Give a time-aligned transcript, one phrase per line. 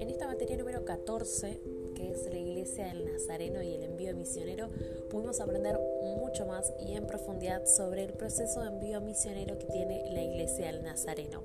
[0.00, 1.60] En esta materia número 14,
[1.96, 4.68] que es la Iglesia del Nazareno y el envío misionero,
[5.10, 5.78] pudimos aprender
[6.18, 10.66] mucho más y en profundidad sobre el proceso de envío misionero que tiene la Iglesia
[10.66, 11.42] del Nazareno.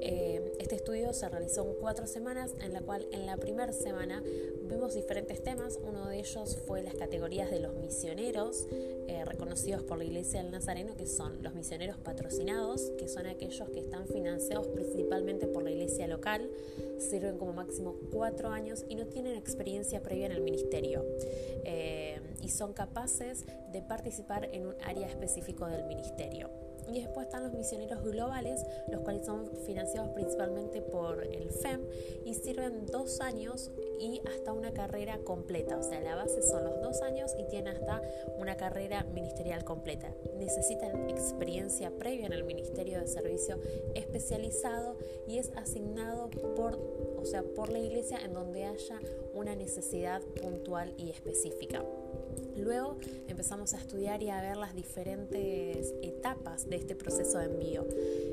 [0.00, 4.22] Eh, este estudio se realizó en cuatro semanas, en la cual en la primera semana
[4.62, 5.78] vimos diferentes temas.
[5.86, 10.52] Uno de ellos fue las categorías de los misioneros eh, reconocidos por la Iglesia del
[10.52, 15.70] Nazareno, que son los misioneros patrocinados, que son aquellos que están financiados principalmente por la
[15.70, 16.48] iglesia local,
[16.98, 19.65] sirven como máximo cuatro años y no tienen experiencia
[20.02, 21.04] previa en el ministerio.
[21.64, 26.50] Eh, y son capaces de participar en un área específico del ministerio.
[26.92, 31.80] Y después están los misioneros globales, los cuales son financiados principalmente por el FEM
[32.24, 35.76] y sirven dos años y hasta una carrera completa.
[35.78, 38.02] O sea, la base son los dos años y tienen hasta
[38.38, 40.14] una carrera ministerial completa.
[40.38, 43.58] Necesitan experiencia previa en el Ministerio de Servicio
[43.94, 46.78] especializado y es asignado por,
[47.26, 49.00] sea, por la iglesia en donde haya
[49.34, 51.84] una necesidad puntual y específica.
[52.56, 52.96] Luego
[53.28, 57.86] empezamos a estudiar y a ver las diferentes etapas de este proceso de envío.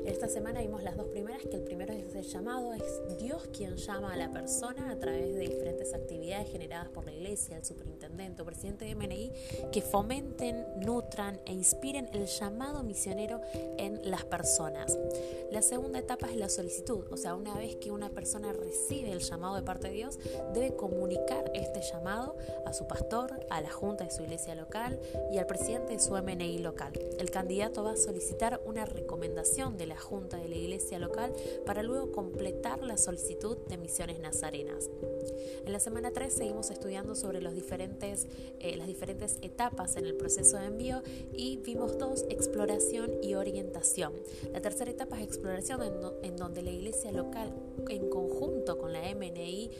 [0.06, 3.76] Esta semana vimos las dos primeras, que el primero es el llamado, es Dios quien
[3.76, 8.42] llama a la persona a través de diferentes actividades generadas por la iglesia, el superintendente
[8.42, 9.32] o presidente de MNI,
[9.72, 13.40] que fomenten, nutran e inspiren el llamado misionero
[13.78, 14.98] en las personas.
[15.50, 19.20] La segunda etapa es la solicitud, o sea, una vez que una persona recibe el
[19.20, 20.18] llamado de parte de Dios,
[20.52, 25.00] debe comunicar este llamado a su pastor, a la junta de su iglesia local
[25.32, 26.92] y al presidente de su MNI local.
[27.18, 31.32] El candidato va a solicitar una recomendación de la junta de la iglesia local
[31.64, 34.90] para luego completar la solicitud de misiones nazarenas.
[35.64, 38.26] En la semana 3 seguimos estudiando sobre los diferentes,
[38.60, 44.12] eh, las diferentes etapas en el proceso de envío y vimos dos, exploración y orientación.
[44.52, 47.52] La tercera etapa es exploración en, en donde la iglesia local
[47.88, 49.70] en conjunto con la MNI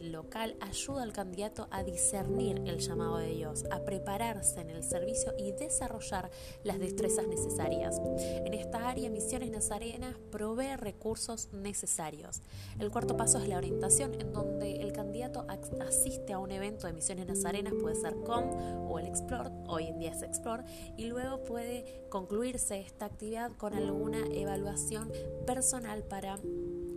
[0.00, 5.34] local ayuda al candidato a discernir el llamado de Dios, a prepararse en el servicio
[5.38, 6.30] y desarrollar
[6.64, 8.00] las destrezas necesarias.
[8.18, 12.40] En esta área, Misiones Nazarenas provee recursos necesarios.
[12.78, 15.46] El cuarto paso es la orientación, en donde el candidato
[15.80, 19.98] asiste a un evento de Misiones Nazarenas, puede ser COM o el Explore, hoy en
[19.98, 20.64] día es Explore,
[20.96, 25.12] y luego puede concluirse esta actividad con alguna evaluación
[25.46, 26.38] personal para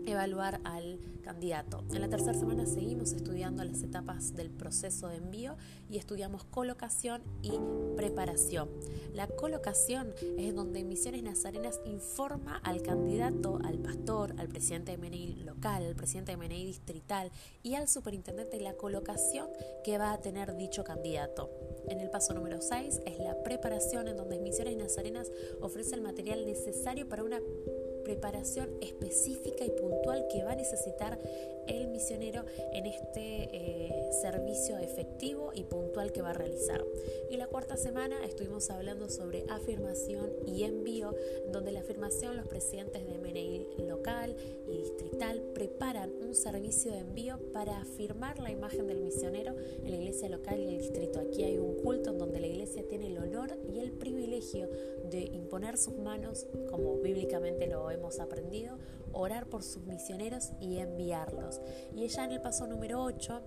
[0.05, 1.83] evaluar al candidato.
[1.93, 5.55] En la tercera semana seguimos estudiando las etapas del proceso de envío
[5.89, 7.53] y estudiamos colocación y
[7.95, 8.69] preparación.
[9.13, 15.35] La colocación es donde Misiones Nazarenas informa al candidato, al pastor, al presidente de MNI
[15.43, 17.31] local, al presidente de MNI distrital
[17.63, 19.47] y al superintendente la colocación
[19.83, 21.49] que va a tener dicho candidato.
[21.87, 25.31] En el paso número 6 es la preparación en donde Misiones Nazarenas
[25.61, 27.39] ofrece el material necesario para una
[28.03, 31.19] preparación específica y puntual que va a necesitar
[31.67, 36.83] el misionero en este eh, servicio efectivo y puntual que va a realizar.
[37.29, 41.15] Y la cuarta semana estuvimos hablando sobre afirmación y envío,
[41.51, 44.35] donde la afirmación los presidentes de MNI local
[44.67, 49.97] y distrital preparan un servicio de envío para afirmar la imagen del misionero en la
[49.97, 51.19] iglesia local y el distrito.
[51.19, 54.69] Aquí hay un culto en donde la iglesia tiene el honor y el privilegio
[55.09, 58.77] de imponer sus manos, como bíblicamente lo hemos aprendido,
[59.13, 61.61] orar por sus misioneros y enviarlos.
[61.95, 63.41] Y ella en el paso número 8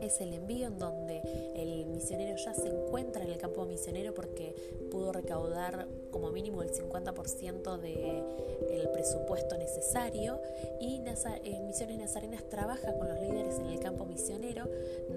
[0.00, 1.22] es el envío en donde
[1.54, 4.54] el misionero ya se encuentra en el campo misionero porque
[4.90, 10.40] pudo recaudar como mínimo el 50% del presupuesto necesario
[10.80, 14.68] y eh, Misiones Nazarenas trabaja con los líderes en el campo misionero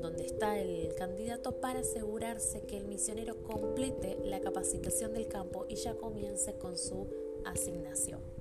[0.02, 5.76] donde está el candidato para asegurarse que el misionero complete la capacitación del campo y
[5.76, 7.08] ya comience con su
[7.46, 8.41] asignación.